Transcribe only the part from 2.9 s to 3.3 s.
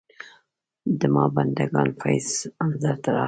ته راغی.